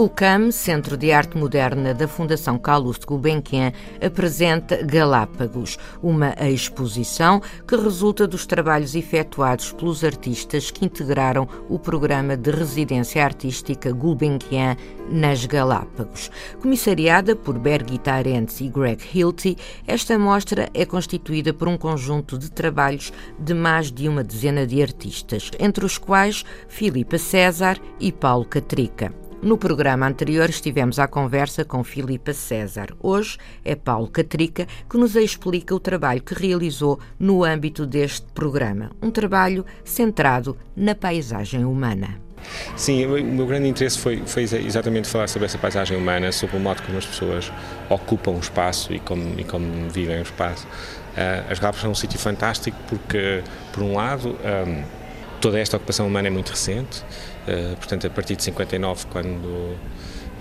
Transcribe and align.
O 0.00 0.08
CAM, 0.08 0.50
Centro 0.50 0.96
de 0.96 1.12
Arte 1.12 1.36
Moderna 1.36 1.92
da 1.92 2.08
Fundação 2.08 2.58
Carlos 2.58 2.96
Gulbenkian, 3.06 3.70
apresenta 4.02 4.82
Galápagos, 4.82 5.76
uma 6.02 6.34
exposição 6.40 7.42
que 7.68 7.76
resulta 7.76 8.26
dos 8.26 8.46
trabalhos 8.46 8.94
efetuados 8.94 9.74
pelos 9.74 10.02
artistas 10.02 10.70
que 10.70 10.86
integraram 10.86 11.46
o 11.68 11.78
programa 11.78 12.34
de 12.34 12.50
residência 12.50 13.22
artística 13.22 13.92
Gulbenkian 13.92 14.74
nas 15.10 15.44
Galápagos. 15.44 16.30
Comissariada 16.62 17.36
por 17.36 17.58
Bergit 17.58 18.08
Arendts 18.08 18.58
e 18.62 18.68
Greg 18.68 19.04
Hilty, 19.14 19.54
esta 19.86 20.18
mostra 20.18 20.70
é 20.72 20.86
constituída 20.86 21.52
por 21.52 21.68
um 21.68 21.76
conjunto 21.76 22.38
de 22.38 22.50
trabalhos 22.50 23.12
de 23.38 23.52
mais 23.52 23.92
de 23.92 24.08
uma 24.08 24.24
dezena 24.24 24.66
de 24.66 24.80
artistas, 24.80 25.50
entre 25.58 25.84
os 25.84 25.98
quais 25.98 26.42
Filipa 26.68 27.18
César 27.18 27.76
e 28.00 28.10
Paulo 28.10 28.46
Catrica. 28.46 29.19
No 29.42 29.56
programa 29.56 30.06
anterior 30.06 30.50
estivemos 30.50 30.98
à 30.98 31.08
conversa 31.08 31.64
com 31.64 31.82
Filipa 31.82 32.34
César. 32.34 32.88
Hoje 33.00 33.38
é 33.64 33.74
Paulo 33.74 34.06
Catrica 34.06 34.66
que 34.88 34.98
nos 34.98 35.16
explica 35.16 35.74
o 35.74 35.80
trabalho 35.80 36.22
que 36.22 36.34
realizou 36.34 37.00
no 37.18 37.42
âmbito 37.42 37.86
deste 37.86 38.26
programa. 38.34 38.90
Um 39.00 39.10
trabalho 39.10 39.64
centrado 39.82 40.58
na 40.76 40.94
paisagem 40.94 41.64
humana. 41.64 42.20
Sim, 42.76 43.06
o 43.06 43.24
meu 43.24 43.46
grande 43.46 43.66
interesse 43.68 43.98
foi, 43.98 44.22
foi 44.26 44.42
exatamente 44.42 45.08
falar 45.08 45.26
sobre 45.26 45.46
essa 45.46 45.56
paisagem 45.56 45.96
humana, 45.96 46.32
sobre 46.32 46.58
o 46.58 46.60
modo 46.60 46.82
como 46.82 46.98
as 46.98 47.06
pessoas 47.06 47.50
ocupam 47.88 48.32
o 48.32 48.40
espaço 48.40 48.92
e 48.92 49.00
como, 49.00 49.40
e 49.40 49.44
como 49.44 49.88
vivem 49.88 50.18
o 50.18 50.22
espaço. 50.22 50.66
Uh, 50.66 51.50
as 51.50 51.58
Galápagos 51.58 51.80
são 51.80 51.90
um 51.90 51.94
sítio 51.94 52.18
fantástico 52.18 52.76
porque, 52.88 53.42
por 53.72 53.82
um 53.82 53.94
lado, 53.94 54.36
um, 54.44 54.99
toda 55.40 55.58
esta 55.58 55.76
ocupação 55.76 56.06
humana 56.06 56.28
é 56.28 56.30
muito 56.30 56.50
recente. 56.50 57.02
Eh, 57.46 57.74
portanto, 57.76 58.06
a 58.06 58.10
partir 58.10 58.36
de 58.36 58.44
59, 58.44 59.06
quando, 59.06 59.76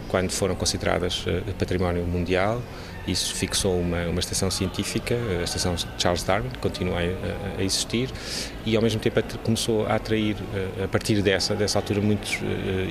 quando 0.07 0.31
foram 0.31 0.55
consideradas 0.55 1.25
uh, 1.25 1.53
património 1.57 2.03
mundial, 2.03 2.61
isso 3.07 3.33
fixou 3.33 3.79
uma, 3.79 4.05
uma 4.07 4.19
estação 4.19 4.51
científica, 4.51 5.15
a 5.39 5.43
estação 5.43 5.75
Charles 5.97 6.23
Darwin, 6.23 6.49
continua 6.61 6.99
a, 6.99 7.59
a, 7.59 7.63
existir, 7.63 8.09
e 8.65 8.75
ao 8.75 8.81
mesmo 8.81 8.99
tempo 8.99 9.21
começou 9.43 9.87
a 9.87 9.95
atrair, 9.95 10.35
eh, 10.53 10.83
a 10.83 10.87
partir 10.87 11.21
dessa, 11.21 11.55
dessa 11.55 11.79
altura, 11.79 12.01
muitos 12.01 12.37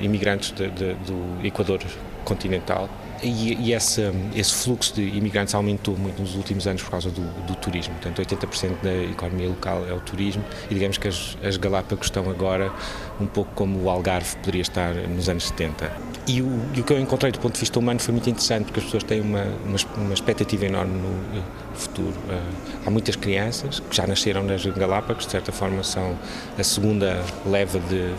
imigrantes 0.01 0.51
de, 0.51 0.69
de, 0.69 0.93
do 0.95 1.45
Equador 1.45 1.79
continental 2.23 2.89
e, 3.21 3.53
e 3.53 3.73
esse, 3.73 4.01
esse, 4.33 4.53
fluxo 4.53 4.93
de 4.95 5.01
imigrantes 5.01 5.53
aumentou 5.53 5.97
muito 5.97 6.21
nos 6.21 6.35
últimos 6.35 6.65
anos 6.67 6.81
por 6.81 6.91
causa 6.91 7.09
do, 7.09 7.21
do 7.45 7.55
turismo. 7.55 7.93
Portanto, 7.95 8.21
80% 8.21 8.81
da 8.81 8.93
economia 8.93 9.49
local 9.49 9.85
é 9.87 9.93
o 9.93 9.99
turismo 9.99 10.43
e 10.69 10.73
digamos 10.73 10.97
que 10.97 11.07
as, 11.07 11.37
as, 11.43 11.57
Galápagos 11.57 12.07
estão 12.07 12.29
agora 12.29 12.71
um 13.19 13.25
pouco 13.25 13.51
como 13.55 13.83
o 13.83 13.89
Algarve 13.89 14.35
poderia 14.37 14.61
estar 14.61 14.93
nos 14.93 15.27
anos 15.27 15.47
70. 15.47 15.91
E 16.27 16.41
o, 16.41 16.61
e 16.73 16.79
o 16.79 16.83
que 16.83 16.93
eu 16.93 16.99
encontrei 16.99 17.31
do 17.31 17.39
ponto 17.39 17.53
de 17.55 17.59
vista 17.59 17.77
humano 17.77 17.99
foi 17.99 18.13
muito 18.13 18.29
interessante 18.29 18.65
porque 18.65 18.79
as 18.79 18.85
pessoas 18.85 19.03
têm 19.03 19.19
uma, 19.19 19.43
uma, 19.65 19.77
uma 19.97 20.13
expectativa 20.13 20.65
enorme 20.65 20.93
no 20.99 21.43
futuro. 21.73 22.15
Uh, 22.29 22.79
há 22.85 22.89
muitas 22.89 23.15
crianças 23.15 23.79
que 23.79 23.95
já 23.95 24.07
nasceram 24.07 24.43
nas 24.43 24.65
Galápagos, 24.65 25.25
de 25.25 25.31
certa 25.31 25.51
forma 25.51 25.83
são 25.83 26.17
a 26.57 26.63
segunda 26.63 27.21
leva 27.45 27.79
de, 27.79 28.13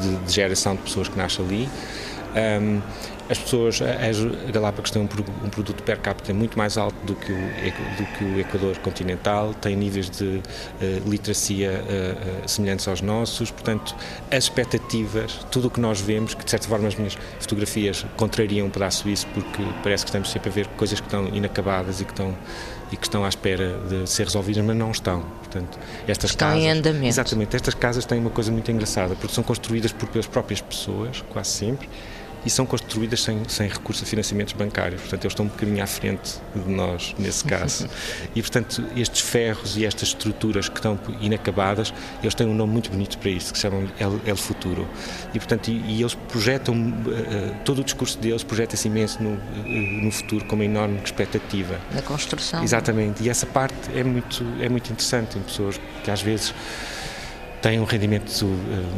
de, 0.00 0.16
de 0.24 0.32
geração 0.32 0.74
de 0.74 0.82
pessoas 0.82 1.08
que 1.08 1.18
nascem 1.18 1.44
ali. 1.44 1.68
Um, 2.60 2.80
as 3.30 3.38
pessoas, 3.38 3.80
as 3.82 4.18
Galápagos 4.50 4.90
têm 4.90 5.02
um, 5.02 5.04
um, 5.04 5.50
produto 5.50 5.82
per 5.82 5.98
capita 5.98 6.32
muito 6.32 6.56
mais 6.56 6.78
alto 6.78 6.96
do 7.04 7.14
que 7.14 7.32
o, 7.32 7.36
do 7.36 8.06
que 8.16 8.24
o 8.24 8.40
Equador 8.40 8.78
continental, 8.78 9.54
têm 9.54 9.76
níveis 9.76 10.08
de 10.08 10.24
uh, 10.24 10.42
literacia 11.08 11.82
uh, 11.82 12.48
semelhantes 12.48 12.88
aos 12.88 13.00
nossos, 13.00 13.50
portanto, 13.50 13.94
as 14.30 14.44
expectativas, 14.44 15.46
tudo 15.50 15.68
o 15.68 15.70
que 15.70 15.80
nós 15.80 16.00
vemos, 16.00 16.34
que 16.34 16.44
de 16.44 16.50
certa 16.50 16.66
forma 16.68 16.88
as 16.88 16.94
minhas 16.94 17.18
fotografias 17.38 18.06
contrariam 18.16 18.66
um 18.66 18.70
pedaço 18.70 19.08
isso, 19.08 19.26
porque 19.28 19.62
parece 19.82 20.04
que 20.04 20.08
estamos 20.08 20.30
sempre 20.30 20.48
a 20.48 20.52
ver 20.52 20.66
coisas 20.68 21.00
que 21.00 21.06
estão 21.06 21.28
inacabadas 21.28 22.00
e 22.00 22.04
que 22.04 22.12
estão 22.12 22.34
e 22.90 22.96
que 22.96 23.04
estão 23.04 23.24
à 23.24 23.28
espera 23.28 23.78
de 23.86 24.08
ser 24.08 24.24
resolvidas, 24.24 24.64
mas 24.64 24.74
não 24.74 24.90
estão. 24.90 25.20
Portanto, 25.20 25.78
estas 26.06 26.30
estão 26.30 26.48
casas, 26.48 26.62
em 26.62 26.70
andamento. 26.70 27.06
Exatamente, 27.06 27.56
estas 27.56 27.74
casas 27.74 28.04
têm 28.06 28.18
uma 28.18 28.30
coisa 28.30 28.50
muito 28.50 28.70
engraçada, 28.70 29.14
porque 29.14 29.34
são 29.34 29.44
construídas 29.44 29.92
por 29.92 30.08
pelas 30.08 30.26
próprias 30.26 30.60
pessoas, 30.60 31.22
quase 31.30 31.50
sempre, 31.50 31.88
e 32.44 32.50
são 32.50 32.64
construídas 32.66 33.22
sem, 33.22 33.42
sem 33.48 33.68
recurso 33.68 34.04
a 34.04 34.06
financiamentos 34.06 34.52
bancários. 34.52 35.00
Portanto, 35.00 35.24
eles 35.24 35.32
estão 35.32 35.46
um 35.46 35.48
bocadinho 35.48 35.82
à 35.82 35.86
frente 35.86 36.38
de 36.54 36.70
nós, 36.70 37.14
nesse 37.18 37.44
caso. 37.44 37.88
e, 38.34 38.40
portanto, 38.40 38.84
estes 38.96 39.20
ferros 39.20 39.76
e 39.76 39.84
estas 39.84 40.08
estruturas 40.08 40.68
que 40.68 40.76
estão 40.76 40.98
inacabadas, 41.20 41.92
eles 42.22 42.34
têm 42.34 42.46
um 42.46 42.54
nome 42.54 42.72
muito 42.72 42.90
bonito 42.90 43.18
para 43.18 43.30
isso, 43.30 43.52
que 43.52 43.58
se 43.58 43.62
chamam 43.62 43.88
El, 43.98 44.20
El 44.24 44.36
Futuro. 44.36 44.88
E, 45.34 45.38
portanto, 45.38 45.68
e, 45.68 45.96
e 45.96 46.00
eles 46.00 46.14
projetam, 46.14 46.74
uh, 46.74 47.54
todo 47.64 47.80
o 47.80 47.84
discurso 47.84 48.18
deles 48.18 48.42
projeta-se 48.42 48.88
imenso 48.88 49.22
no, 49.22 49.30
uh, 49.30 50.02
no 50.02 50.10
futuro, 50.10 50.44
com 50.44 50.54
uma 50.54 50.64
enorme 50.64 51.00
expectativa. 51.04 51.80
Na 51.92 52.02
construção. 52.02 52.62
Exatamente. 52.62 53.22
E 53.22 53.28
essa 53.28 53.46
parte 53.46 53.74
é 53.94 54.04
muito, 54.04 54.44
é 54.60 54.68
muito 54.68 54.90
interessante 54.92 55.38
em 55.38 55.42
pessoas 55.42 55.80
que 56.04 56.10
às 56.10 56.22
vezes 56.22 56.54
tem 57.60 57.80
um 57.80 57.84
rendimento, 57.84 58.44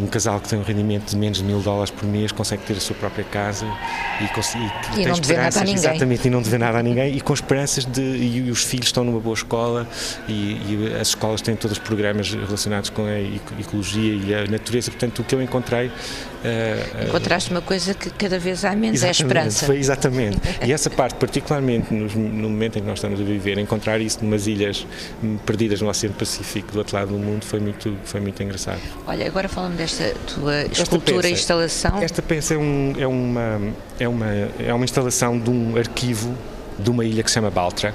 um 0.00 0.06
casal 0.06 0.40
que 0.40 0.48
tem 0.48 0.58
um 0.58 0.62
rendimento 0.62 1.10
de 1.10 1.16
menos 1.16 1.38
de 1.38 1.44
mil 1.44 1.60
dólares 1.60 1.90
por 1.90 2.04
mês 2.04 2.32
consegue 2.32 2.62
ter 2.64 2.74
a 2.74 2.80
sua 2.80 2.94
própria 2.96 3.24
casa 3.24 3.66
e, 4.20 4.24
e, 4.24 5.02
e 5.02 5.06
não 5.06 5.18
dever 5.18 5.38
nada 5.38 5.60
a 5.60 5.64
ninguém. 5.64 5.74
Exatamente, 5.74 6.26
e 6.26 6.30
não 6.30 6.42
dever 6.42 6.58
nada 6.58 6.78
a 6.78 6.82
ninguém 6.82 7.16
e 7.16 7.20
com 7.20 7.32
esperanças 7.32 7.84
de. 7.84 8.00
E 8.00 8.50
os 8.50 8.62
filhos 8.62 8.86
estão 8.86 9.04
numa 9.04 9.20
boa 9.20 9.34
escola 9.34 9.86
e, 10.28 10.32
e 10.32 10.94
as 11.00 11.08
escolas 11.08 11.40
têm 11.40 11.56
todos 11.56 11.78
os 11.78 11.82
programas 11.82 12.32
relacionados 12.32 12.90
com 12.90 13.04
a 13.04 13.18
ecologia 13.60 14.14
e 14.14 14.34
a 14.34 14.50
natureza. 14.50 14.90
Portanto, 14.90 15.20
o 15.20 15.24
que 15.24 15.34
eu 15.34 15.42
encontrei. 15.42 15.88
Uh, 15.88 17.08
Encontraste 17.08 17.50
uma 17.50 17.60
coisa 17.60 17.92
que 17.92 18.08
cada 18.10 18.38
vez 18.38 18.64
há 18.64 18.74
menos, 18.74 19.02
é 19.02 19.08
a 19.08 19.10
esperança. 19.10 19.66
Foi 19.66 19.78
exatamente. 19.78 20.38
E 20.66 20.72
essa 20.72 20.90
parte, 20.90 21.14
particularmente 21.14 21.92
no, 21.92 22.06
no 22.06 22.50
momento 22.50 22.78
em 22.78 22.82
que 22.82 22.86
nós 22.86 22.98
estamos 22.98 23.20
a 23.20 23.24
viver, 23.24 23.58
encontrar 23.58 24.00
isso 24.00 24.18
numas 24.22 24.46
ilhas 24.46 24.86
perdidas 25.46 25.80
no 25.80 25.88
Oceano 25.88 26.14
Pacífico, 26.14 26.72
do 26.72 26.78
outro 26.78 26.96
lado 26.96 27.08
do 27.08 27.18
mundo, 27.18 27.44
foi 27.44 27.60
muito, 27.60 27.96
foi 28.04 28.20
muito 28.20 28.42
engraçado. 28.42 28.49
Olha, 29.06 29.26
agora 29.26 29.48
falando 29.48 29.76
desta 29.76 30.14
tua 30.34 30.62
escultura 30.66 31.28
e 31.28 31.32
instalação. 31.32 31.98
Esta 32.02 32.22
peça 32.22 32.54
é, 32.54 32.58
um, 32.58 32.92
é, 32.98 33.06
uma, 33.06 33.60
é, 33.98 34.08
uma, 34.08 34.26
é 34.58 34.74
uma 34.74 34.84
instalação 34.84 35.38
de 35.38 35.50
um 35.50 35.76
arquivo 35.76 36.34
de 36.78 36.90
uma 36.90 37.04
ilha 37.04 37.22
que 37.22 37.30
se 37.30 37.34
chama 37.34 37.50
Baltra. 37.50 37.94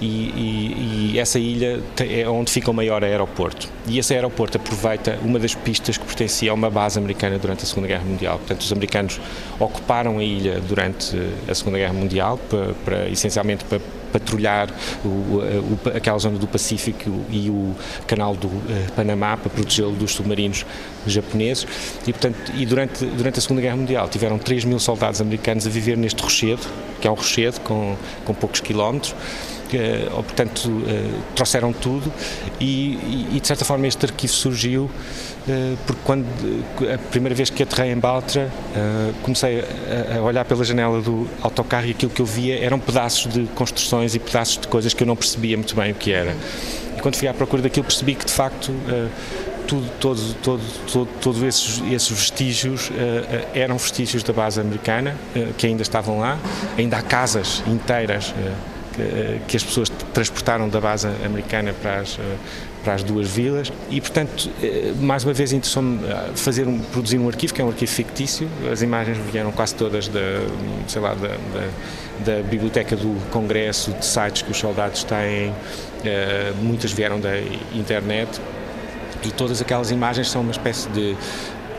E, 0.00 0.06
e, 0.06 1.12
e, 1.14 1.18
essa 1.18 1.38
ilha 1.38 1.80
é 1.98 2.28
onde 2.28 2.50
fica 2.50 2.70
o 2.70 2.74
maior 2.74 3.02
aeroporto. 3.02 3.68
E 3.86 3.98
esse 3.98 4.12
aeroporto 4.12 4.58
aproveita 4.58 5.18
uma 5.22 5.38
das 5.38 5.54
pistas 5.54 5.96
que 5.96 6.04
pertencia 6.04 6.50
a 6.50 6.54
uma 6.54 6.68
base 6.68 6.98
americana 6.98 7.38
durante 7.38 7.62
a 7.62 7.66
Segunda 7.66 7.88
Guerra 7.88 8.04
Mundial. 8.04 8.38
Portanto, 8.38 8.60
os 8.60 8.72
americanos 8.72 9.18
ocuparam 9.58 10.18
a 10.18 10.22
ilha 10.22 10.60
durante 10.60 11.16
a 11.48 11.54
Segunda 11.54 11.78
Guerra 11.78 11.94
Mundial, 11.94 12.38
para, 12.50 12.74
para 12.84 13.08
essencialmente 13.08 13.64
para 13.64 13.80
patrulhar 14.18 14.68
o, 15.04 15.08
o, 15.08 15.78
aquela 15.94 16.18
zona 16.18 16.38
do 16.38 16.46
Pacífico 16.46 17.10
e 17.30 17.50
o 17.50 17.74
canal 18.06 18.34
do 18.34 18.46
uh, 18.46 18.62
Panamá 18.94 19.36
para 19.36 19.50
protegê-lo 19.50 19.92
dos 19.92 20.12
submarinos 20.12 20.64
japoneses. 21.06 21.66
E, 22.06 22.12
portanto, 22.12 22.52
e 22.54 22.64
durante, 22.64 23.04
durante 23.04 23.38
a 23.38 23.42
Segunda 23.42 23.60
Guerra 23.60 23.76
Mundial 23.76 24.08
tiveram 24.08 24.38
3 24.38 24.64
mil 24.64 24.78
soldados 24.78 25.20
americanos 25.20 25.66
a 25.66 25.70
viver 25.70 25.96
neste 25.96 26.22
rochedo, 26.22 26.62
que 27.00 27.06
é 27.06 27.10
um 27.10 27.14
rochedo 27.14 27.60
com, 27.60 27.96
com 28.24 28.34
poucos 28.34 28.60
quilómetros, 28.60 29.14
uh, 29.74 30.22
portanto, 30.22 30.68
uh, 30.68 31.22
trouxeram 31.34 31.72
tudo 31.72 32.12
e, 32.60 33.28
e, 33.32 33.40
de 33.40 33.46
certa 33.46 33.64
forma 33.64 33.86
este 33.86 34.06
arquivo 34.06 34.32
surgiu 34.32 34.84
uh, 34.84 35.78
porque 35.86 36.00
quando 36.04 36.26
a 36.92 36.98
primeira 37.10 37.34
vez 37.34 37.50
que 37.50 37.62
aterrei 37.62 37.92
em 37.92 37.98
Baltra 37.98 38.50
comecei 39.22 39.64
a, 40.16 40.20
olhar 40.20 40.44
pela 40.44 40.64
janela 40.64 41.00
do 41.00 41.28
autocarro 41.40 41.86
e 41.86 41.90
aquilo 41.90 42.10
que 42.10 42.20
eu 42.20 42.26
via 42.26 42.62
eram 42.62 42.78
pedaços 42.78 43.32
de 43.32 43.46
construções 43.54 44.14
e 44.14 44.18
pedaços 44.18 44.58
de 44.58 44.68
coisas 44.68 44.92
que 44.92 45.02
eu 45.02 45.06
não 45.06 45.16
percebia 45.16 45.56
muito 45.56 45.74
bem 45.74 45.92
o 45.92 45.94
que 45.94 46.12
era. 46.12 46.36
E 46.96 47.00
quando 47.00 47.16
fui 47.16 47.28
à 47.28 47.34
procura 47.34 47.62
daquilo 47.62 47.84
percebi 47.84 48.14
que 48.14 48.26
de 48.26 48.32
facto 48.32 48.72
tudo, 49.66 49.90
todos 50.00 50.34
todo, 50.42 50.62
todo, 50.90 51.08
todo 51.20 51.46
esses, 51.46 51.82
esses 51.90 52.10
vestígios 52.10 52.88
uh, 52.88 52.92
uh, 52.92 53.48
eram 53.54 53.76
vestígios 53.76 54.22
da 54.22 54.32
base 54.32 54.60
americana 54.60 55.16
uh, 55.34 55.52
que 55.54 55.66
ainda 55.66 55.82
estavam 55.82 56.18
lá. 56.18 56.38
Ainda 56.78 56.96
há 56.96 57.02
casas 57.02 57.62
inteiras 57.66 58.32
que, 58.32 58.75
que, 59.46 59.56
as 59.56 59.64
pessoas 59.64 59.88
transportaram 60.12 60.68
da 60.68 60.80
base 60.80 61.08
americana 61.24 61.72
para 61.72 62.00
as, 62.00 62.18
para 62.82 62.94
as 62.94 63.02
duas 63.02 63.28
vilas. 63.28 63.72
E, 63.90 64.00
portanto, 64.00 64.50
mais 65.00 65.24
uma 65.24 65.32
vez 65.32 65.52
interessou-me 65.52 66.00
fazer 66.34 66.66
um, 66.66 66.78
produzir 66.78 67.18
um 67.18 67.28
arquivo 67.28 67.52
que 67.52 67.60
é 67.60 67.64
um 67.64 67.68
arquivo 67.68 67.90
fictício. 67.90 68.48
As 68.70 68.82
imagens 68.82 69.18
vieram 69.32 69.52
quase 69.52 69.74
todas 69.74 70.08
da, 70.08 70.20
sei 70.86 71.00
lá, 71.00 71.14
da, 71.14 71.28
da, 71.28 72.34
da 72.36 72.42
biblioteca 72.42 72.96
do 72.96 73.14
Congresso, 73.30 73.92
de 73.92 74.04
sites 74.04 74.42
que 74.42 74.50
os 74.50 74.58
soldados 74.58 75.04
têm, 75.04 75.52
muitas 76.62 76.92
vieram 76.92 77.20
da 77.20 77.38
internet. 77.74 78.40
E 79.24 79.30
todas 79.30 79.60
aquelas 79.60 79.90
imagens 79.90 80.30
são 80.30 80.42
uma 80.42 80.52
espécie 80.52 80.88
de 80.90 81.16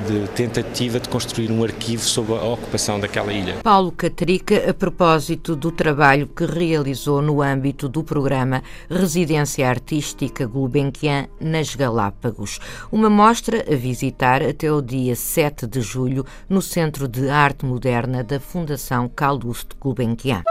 de 0.06 0.28
tentativa 0.30 1.00
de 1.00 1.10
construir 1.10 1.52
um 1.52 1.64
arquivo 1.64 2.04
sobre 2.04 2.34
a 2.34 2.44
ocupação 2.44 3.00
daquela 3.00 3.34
ilha. 3.34 3.56
Paulo 3.64 3.92
Catrica, 3.92 4.70
a 4.70 4.74
propósito 4.74 5.56
do 5.56 5.72
trabalho 5.72 6.28
que 6.28 6.46
realizou 6.46 7.22
no 7.22 7.42
âmbito 7.42 7.90
do 7.90 8.04
programa 8.04 8.62
Residência 8.90 9.68
Artística 9.68 10.46
Gulbenkian 10.46 11.28
nas 11.40 11.76
Galápagos, 11.76 12.60
uma 12.92 13.10
mostra 13.10 13.66
a 13.72 13.76
visitar 13.76 14.44
até 14.44 14.72
o 14.72 14.82
dia 14.82 15.16
7 15.16 15.66
de 15.68 15.82
julho 15.82 16.26
no 16.48 16.62
Centro 16.62 17.08
de 17.08 17.30
Arte 17.30 17.66
Moderna 17.66 18.24
da 18.24 18.40
Fundação 18.40 19.08
Calouste 19.08 19.76
Gulbenkian. 19.80 20.44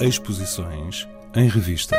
Exposições 0.00 1.08
em 1.34 1.48
revista. 1.48 1.98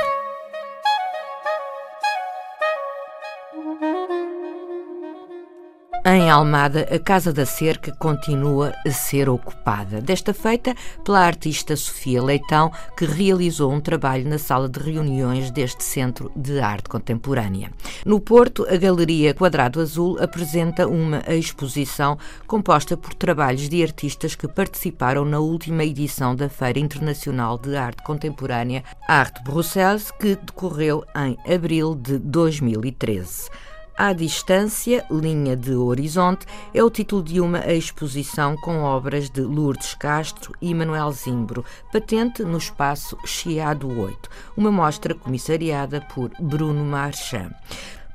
Em 6.12 6.28
Almada, 6.28 6.88
a 6.90 6.98
Casa 6.98 7.32
da 7.32 7.46
Cerca 7.46 7.92
continua 7.92 8.74
a 8.84 8.90
ser 8.90 9.30
ocupada. 9.30 10.02
Desta 10.02 10.34
feita 10.34 10.74
pela 11.06 11.20
artista 11.20 11.76
Sofia 11.76 12.20
Leitão, 12.20 12.72
que 12.98 13.06
realizou 13.06 13.72
um 13.72 13.80
trabalho 13.80 14.28
na 14.28 14.40
sala 14.40 14.68
de 14.68 14.80
reuniões 14.80 15.52
deste 15.52 15.84
Centro 15.84 16.32
de 16.36 16.60
Arte 16.60 16.90
Contemporânea. 16.90 17.70
No 18.04 18.20
Porto, 18.20 18.66
a 18.68 18.76
Galeria 18.76 19.36
Quadrado 19.36 19.80
Azul 19.80 20.18
apresenta 20.20 20.88
uma 20.88 21.22
exposição 21.28 22.18
composta 22.48 22.98
por 22.98 23.14
trabalhos 23.14 23.70
de 23.70 23.84
artistas 23.84 24.34
que 24.34 24.48
participaram 24.48 25.24
na 25.24 25.38
última 25.38 25.84
edição 25.84 26.36
da 26.36 26.50
Feira 26.50 26.80
Internacional 26.80 27.56
de 27.56 27.76
Arte 27.76 28.02
Contemporânea 28.02 28.84
Arte 29.08 29.44
Bruxelas, 29.44 30.10
que 30.10 30.36
decorreu 30.36 31.06
em 31.16 31.38
abril 31.54 31.94
de 31.94 32.18
2013. 32.18 33.69
À 34.00 34.14
Distância, 34.14 35.06
Linha 35.12 35.58
de 35.58 35.74
Horizonte, 35.74 36.46
é 36.74 36.82
o 36.82 36.90
título 36.90 37.22
de 37.22 37.42
uma 37.42 37.70
exposição 37.70 38.56
com 38.56 38.82
obras 38.82 39.30
de 39.30 39.42
Lourdes 39.42 39.94
Castro 39.94 40.54
e 40.62 40.74
Manuel 40.74 41.12
Zimbro, 41.12 41.66
patente 41.92 42.42
no 42.44 42.58
espaço 42.58 43.18
Chiado 43.26 43.90
8, 43.90 44.30
uma 44.56 44.72
mostra 44.72 45.14
comissariada 45.14 46.00
por 46.16 46.32
Bruno 46.40 46.86
Marchand. 46.86 47.52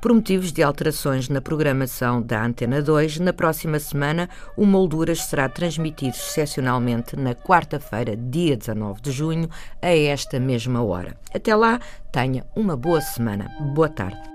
Por 0.01 0.11
motivos 0.11 0.51
de 0.51 0.63
alterações 0.63 1.29
na 1.29 1.39
programação 1.39 2.19
da 2.19 2.43
Antena 2.43 2.81
2, 2.81 3.19
na 3.19 3.31
próxima 3.31 3.77
semana 3.77 4.27
o 4.57 4.65
Molduras 4.65 5.25
será 5.25 5.47
transmitido 5.47 6.15
excepcionalmente 6.15 7.15
na 7.15 7.35
quarta-feira, 7.35 8.17
dia 8.17 8.57
19 8.57 9.01
de 9.03 9.11
junho, 9.11 9.47
a 9.79 9.95
esta 9.95 10.39
mesma 10.39 10.83
hora. 10.83 11.15
Até 11.31 11.55
lá, 11.55 11.79
tenha 12.11 12.43
uma 12.55 12.75
boa 12.75 13.01
semana. 13.01 13.55
Boa 13.75 13.89
tarde. 13.89 14.34